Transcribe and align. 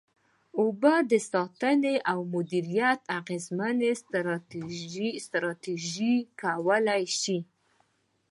د 0.01 0.03
اوبو 0.61 0.95
د 1.11 1.13
ساتنې 1.31 1.95
او 2.11 2.19
مدیریت 2.35 3.01
اغیزمنې 3.19 3.91
ستراتیژۍ 5.25 6.15
کولای 6.41 7.03
شي. 7.21 7.39